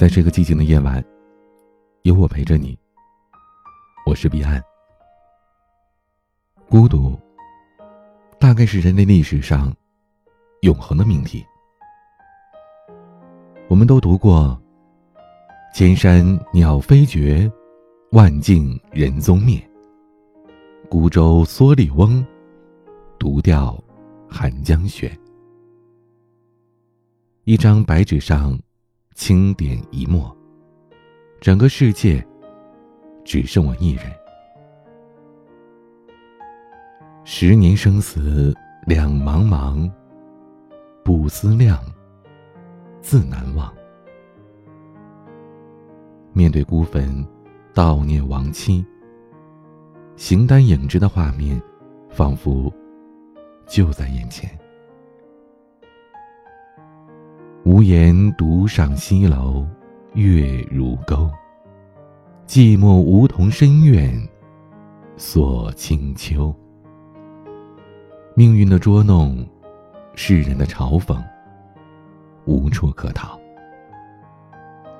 [0.00, 1.04] 在这个寂静的夜晚，
[2.04, 2.74] 有我陪着你。
[4.06, 4.58] 我是彼岸。
[6.70, 7.20] 孤独，
[8.38, 9.70] 大概是人类历史上
[10.62, 11.44] 永恒的命题。
[13.68, 14.58] 我们都读过
[15.76, 17.52] “千山鸟飞绝，
[18.12, 19.62] 万径人踪灭。
[20.88, 22.26] 孤舟蓑笠翁，
[23.18, 23.78] 独钓
[24.26, 25.14] 寒江雪。”
[27.44, 28.58] 一张白纸上。
[29.20, 30.34] 轻点一墨，
[31.42, 32.26] 整个世界
[33.22, 34.04] 只剩我一人。
[37.22, 38.56] 十年生死
[38.86, 39.92] 两茫茫，
[41.04, 41.78] 不思量，
[43.02, 43.70] 自难忘。
[46.32, 47.22] 面对孤坟，
[47.74, 48.82] 悼念亡妻，
[50.16, 51.60] 形单影只的画面，
[52.08, 52.72] 仿佛
[53.66, 54.50] 就在眼前。
[57.62, 59.66] 无言独上西楼，
[60.14, 61.30] 月如钩。
[62.46, 64.18] 寂寞梧桐深院，
[65.18, 66.54] 锁清秋。
[68.34, 69.46] 命运的捉弄，
[70.14, 71.22] 世人的嘲讽，
[72.46, 73.38] 无处可逃。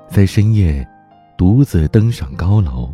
[0.06, 0.86] 在深夜，
[1.38, 2.92] 独自登上高楼。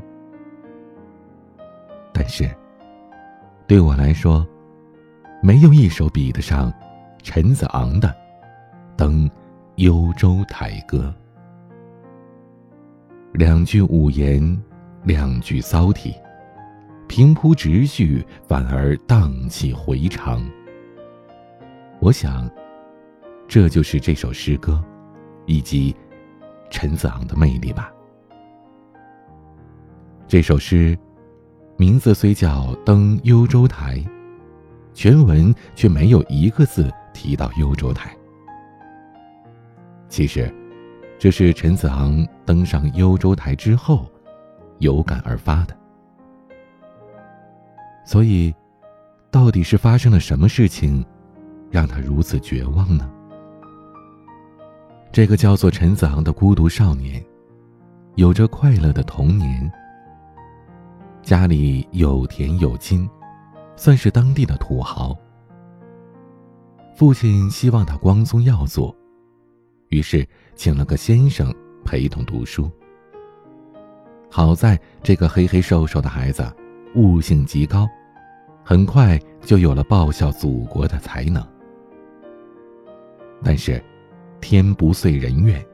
[2.13, 2.49] 但是，
[3.67, 4.47] 对我来说，
[5.43, 6.73] 没有一首比得上
[7.25, 8.09] 陈子昂的
[8.97, 9.29] 《登》。
[9.77, 11.15] 幽州台歌，
[13.35, 14.59] 两句五言，
[15.05, 16.15] 两句骚体，
[17.07, 20.43] 平铺直叙，反而荡气回肠。
[22.01, 22.51] 我想，
[23.47, 24.83] 这就是这首诗歌，
[25.45, 25.95] 以及
[26.71, 27.93] 陈子昂的魅力吧。
[30.27, 30.99] 这首诗，
[31.77, 33.97] 名字虽叫《登幽州台》，
[34.95, 38.17] 全文却没有一个字提到幽州台。
[40.09, 40.53] 其实，
[41.19, 44.07] 这是陈子昂登上幽州台之后，
[44.79, 45.77] 有感而发的。
[48.05, 48.55] 所以，
[49.31, 51.05] 到底是发生了什么事情，
[51.71, 53.11] 让他如此绝望呢？
[55.11, 57.25] 这个叫做陈子昂的孤独少年，
[58.15, 59.71] 有着快乐的童年，
[61.23, 63.09] 家里有田有金，
[63.75, 65.17] 算是当地的土豪。
[66.95, 68.95] 父亲希望他光宗耀祖。
[69.89, 71.55] 于是，请了个先生
[71.85, 72.71] 陪同读书。
[74.29, 76.45] 好在这个黑黑瘦瘦的孩子
[76.95, 77.89] 悟性极高，
[78.65, 81.47] 很快就有了报效祖国的才能。
[83.45, 83.83] 但是，
[84.41, 85.65] 天不遂人愿，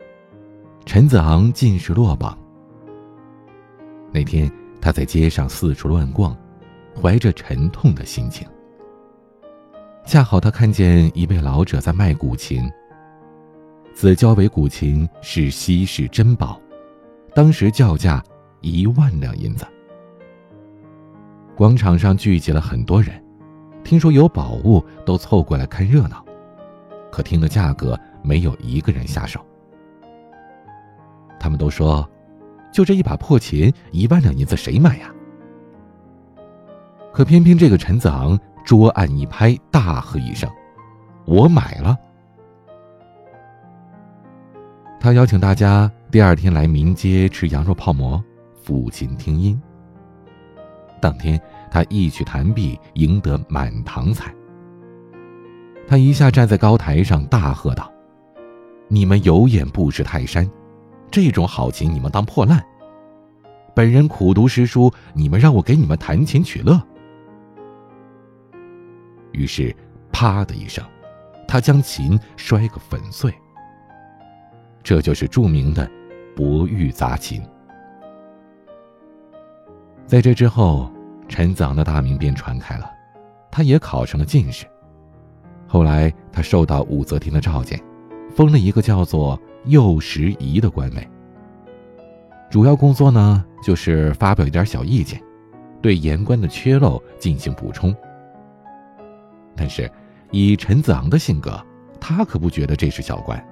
[0.85, 2.39] 陈子昂进士落榜。
[4.13, 6.37] 那天，他在街上四处乱逛，
[7.01, 8.47] 怀着沉痛的心情。
[10.05, 12.71] 恰好他看见一位老者在卖古琴。
[13.95, 16.61] 此交尾古琴是稀世珍宝，
[17.35, 18.23] 当时叫价
[18.61, 19.67] 一万两银子。
[21.55, 23.23] 广场上聚集了很多人，
[23.85, 26.25] 听说有宝物，都凑过来看热闹。
[27.11, 29.45] 可听了价格，没有一个人下手。
[31.39, 32.09] 他们都说
[32.73, 35.13] ：“就这一把破琴，一万两银子谁买呀？”
[37.13, 40.51] 可偏偏这个陈子昂桌案一拍，大喝一声
[41.27, 41.97] ：“我买了！”
[45.03, 48.23] 他邀请大家第二天来民街吃羊肉泡馍，
[48.65, 49.61] 抚琴听音。
[51.01, 51.41] 当天
[51.73, 54.33] 他一曲弹毕，赢得满堂彩。
[55.89, 57.93] 他一下站在高台上，大喝道
[58.87, 60.49] ：“你们有眼不识泰山，
[61.11, 62.65] 这种好琴你们当破烂！
[63.75, 66.81] 本人苦读诗书，你们让我给你们弹琴取乐。”
[69.35, 69.75] 于是，
[70.13, 70.85] 啪的一声，
[71.49, 73.35] 他将琴摔个粉碎。
[74.83, 75.89] 这就是著名的
[76.37, 77.41] “博玉杂琴”。
[80.07, 80.91] 在这之后，
[81.29, 82.91] 陈子昂的大名便传开了，
[83.51, 84.67] 他也考上了进士。
[85.67, 87.81] 后来，他受到武则天的召见，
[88.35, 91.09] 封了一个叫做右拾遗的官位。
[92.51, 95.23] 主要工作呢，就是发表一点小意见，
[95.81, 97.95] 对言官的缺漏进行补充。
[99.57, 99.91] 但是，
[100.31, 101.59] 以陈子昂的性格，
[101.99, 103.43] 他可不觉得这是小官。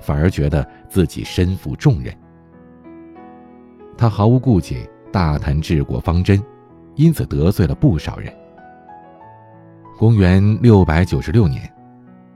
[0.00, 2.14] 反而觉得自己身负重任，
[3.96, 6.42] 他毫无顾忌，大谈治国方针，
[6.94, 8.32] 因此得罪了不少人。
[9.98, 11.72] 公元六百九十六年，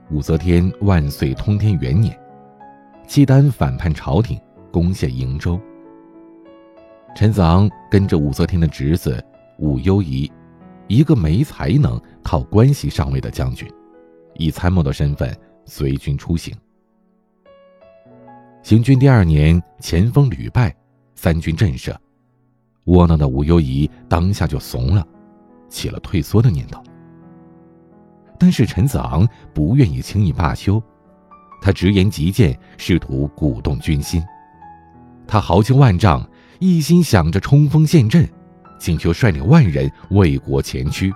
[0.09, 2.17] 武则天万岁通天元年，
[3.07, 4.39] 契丹反叛朝廷，
[4.71, 5.59] 攻陷瀛州。
[7.15, 9.23] 陈子昂跟着武则天的侄子
[9.59, 10.31] 武攸宜，
[10.87, 13.69] 一个没才能、靠关系上位的将军，
[14.33, 15.31] 以参谋的身份
[15.65, 16.55] 随军出行。
[18.63, 20.73] 行军第二年，前锋屡败，
[21.15, 21.95] 三军震慑，
[22.85, 25.05] 窝囊的武攸宜当下就怂了，
[25.67, 26.81] 起了退缩的念头。
[28.37, 30.81] 但是陈子昂不愿意轻易罢休，
[31.59, 34.23] 他直言极谏，试图鼓动军心。
[35.27, 36.27] 他豪情万丈，
[36.59, 38.29] 一心想着冲锋陷阵，
[38.79, 41.11] 请求率领万人为国前驱。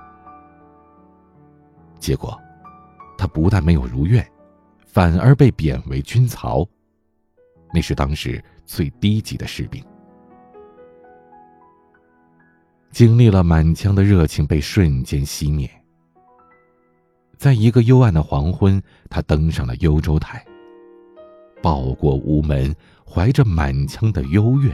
[1.99, 2.37] 结果，
[3.17, 4.25] 他不但没有如愿，
[4.85, 6.67] 反而被贬为军曹。
[7.75, 9.83] 那是当时最低级的士兵。
[12.89, 15.69] 经历了满腔的热情被瞬间熄灭。
[17.37, 20.41] 在一个幽暗的黄昏，他登上了幽州台。
[21.61, 22.73] 报国无门，
[23.05, 24.73] 怀着满腔的幽怨，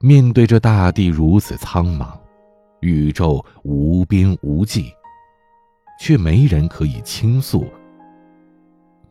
[0.00, 2.18] 面对着大地如此苍茫，
[2.80, 4.92] 宇宙无边无际，
[6.00, 7.64] 却没人可以倾诉，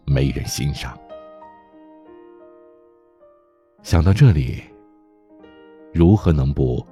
[0.05, 0.99] 没人欣赏。
[3.81, 4.61] 想到这里，
[5.93, 6.85] 如何能不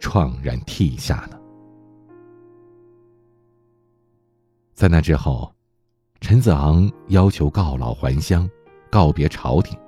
[0.00, 1.38] 怆然涕下呢？
[4.74, 5.52] 在那之后，
[6.20, 8.48] 陈子昂要求告老还乡，
[8.90, 9.78] 告别朝廷，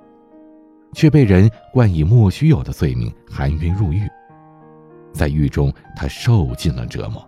[0.93, 4.07] 却被人冠以莫须有的罪名，含冤入狱。
[5.11, 7.27] 在狱中，他受尽了折磨。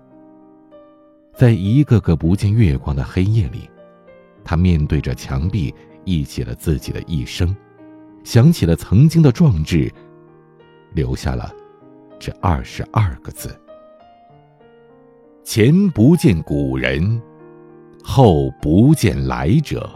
[1.34, 3.70] 在一个个不见月光的黑夜里，
[4.44, 5.74] 他面对着墙壁，
[6.06, 7.56] 忆起了自己的一生，
[8.26, 9.90] 想起了曾经的壮志，
[10.94, 11.54] 留下了
[12.20, 13.56] 这二十二个字：
[15.44, 17.22] 前不见古人。
[18.08, 19.90] 后不见来者，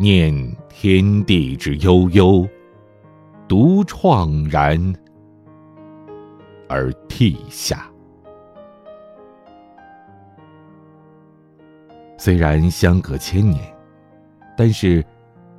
[0.00, 0.34] 念
[0.68, 2.44] 天地之悠悠，
[3.46, 4.76] 独怆然
[6.68, 7.88] 而涕下。
[12.18, 13.62] 虽然相隔千年，
[14.56, 15.04] 但是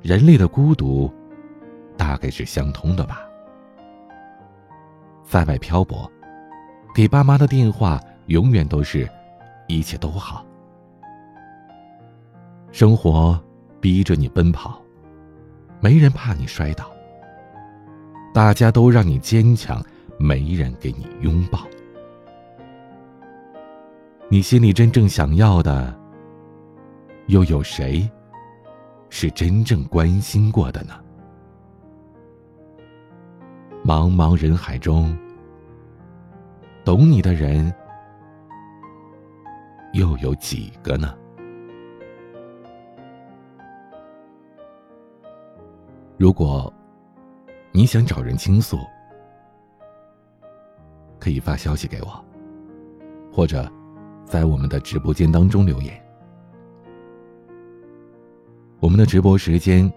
[0.02, 1.10] 人类的孤独
[1.98, 3.20] 大概是相通的吧。
[5.24, 6.10] 在外漂泊，
[6.94, 9.06] 给爸妈的电话永远都是
[9.68, 10.46] “一切都好”。
[12.72, 13.38] 生活
[13.80, 14.80] 逼着你奔跑，
[15.80, 16.90] 没人怕你摔倒。
[18.32, 19.84] 大家都让你坚强，
[20.18, 21.60] 没人给你拥抱。
[24.30, 25.98] 你心里真正想要的，
[27.26, 28.08] 又有谁
[29.08, 30.94] 是真正关心过的呢？
[33.88, 35.16] 茫茫人海中，
[36.84, 37.74] 懂你的人
[39.94, 41.14] 又有几个呢？
[46.18, 46.70] 如果
[47.72, 48.76] 你想找人倾诉，
[51.18, 52.22] 可以发消息给我，
[53.32, 53.66] 或者
[54.26, 55.98] 在我们的直播间当中留言。
[58.80, 59.90] 我们的直播时间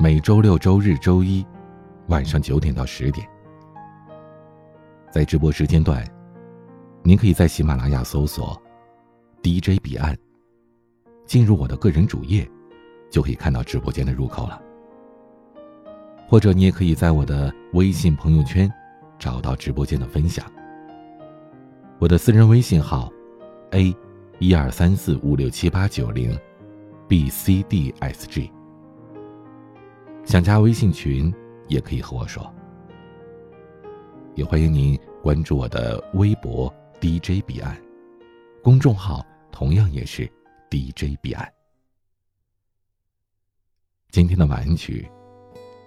[0.00, 1.44] 每周六、周日、周一
[2.06, 3.28] 晚上九点到十点。
[5.14, 6.04] 在直播时间段，
[7.04, 8.60] 您可以在喜马拉雅搜索
[9.44, 10.18] “DJ 彼岸”，
[11.24, 12.44] 进入我的个人主页，
[13.12, 14.60] 就可以看到直播间的入口了。
[16.26, 18.68] 或者你也可以在我的微信朋友圈
[19.16, 20.44] 找到直播间的分享。
[22.00, 23.08] 我的私人微信号
[23.70, 23.94] ：a
[24.40, 26.36] 一二三四五六七八九零
[27.06, 28.50] ，b c d s g。
[30.24, 31.32] 想加微信群
[31.68, 32.52] 也可以和我说。
[34.34, 37.76] 也欢迎您关注我的微博 DJ 彼岸，
[38.62, 40.30] 公众号同样也是
[40.70, 41.50] DJ 彼岸。
[44.10, 45.08] 今天的晚安曲。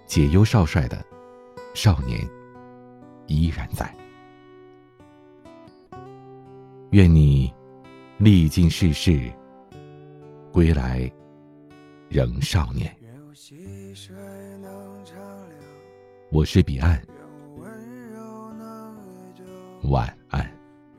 [0.06, 1.04] 解忧少帅的
[1.74, 2.18] 少年
[3.26, 3.94] 依然在。
[6.92, 7.52] 愿你
[8.16, 9.30] 历尽世事，
[10.50, 11.12] 归来
[12.08, 12.90] 仍少年。
[16.32, 16.98] 我是彼岸，
[19.88, 20.44] 晚安。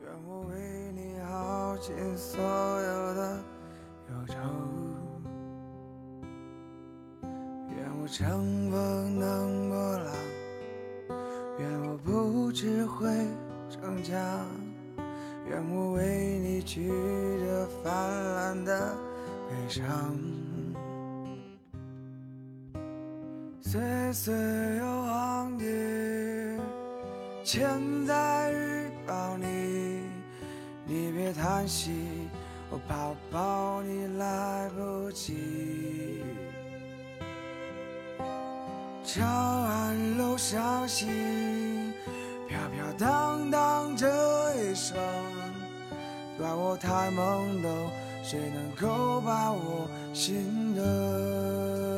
[0.02, 3.44] 愿我为你耗尽所有的
[4.08, 4.34] 忧愁，
[7.68, 10.12] 愿我乘风能波浪，
[11.60, 13.06] 愿我不只会
[13.68, 14.18] 成强，
[15.46, 16.88] 愿我为你去
[17.38, 17.90] 这泛
[18.34, 18.92] 滥的
[19.48, 19.84] 悲伤。
[23.60, 24.34] 岁岁
[24.78, 25.64] 悠航的
[27.44, 28.79] 千载日。
[29.40, 30.02] 你，
[30.84, 32.28] 你别叹息，
[32.70, 36.22] 我抱抱你来不及。
[39.04, 41.08] 长安楼上行，
[42.48, 44.06] 飘飘荡荡这
[44.56, 44.96] 一生，
[46.38, 47.90] 怪我太懵懂，
[48.22, 51.89] 谁能够把我心疼？